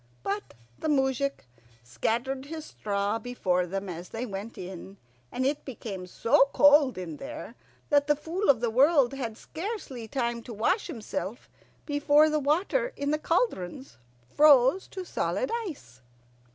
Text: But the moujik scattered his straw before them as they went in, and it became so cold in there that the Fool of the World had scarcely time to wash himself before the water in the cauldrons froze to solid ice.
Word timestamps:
But 0.23 0.55
the 0.79 0.87
moujik 0.89 1.45
scattered 1.83 2.45
his 2.47 2.65
straw 2.65 3.19
before 3.19 3.67
them 3.67 3.87
as 3.87 4.09
they 4.09 4.25
went 4.25 4.57
in, 4.57 4.97
and 5.31 5.45
it 5.45 5.63
became 5.63 6.07
so 6.07 6.49
cold 6.53 6.97
in 6.97 7.17
there 7.17 7.53
that 7.91 8.07
the 8.07 8.15
Fool 8.15 8.49
of 8.49 8.61
the 8.61 8.71
World 8.71 9.13
had 9.13 9.37
scarcely 9.37 10.07
time 10.07 10.41
to 10.41 10.55
wash 10.55 10.87
himself 10.87 11.51
before 11.85 12.31
the 12.31 12.39
water 12.39 12.93
in 12.97 13.11
the 13.11 13.19
cauldrons 13.19 13.97
froze 14.33 14.87
to 14.87 15.05
solid 15.05 15.51
ice. 15.67 16.01